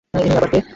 [0.13, 0.59] ইনি আবার কে?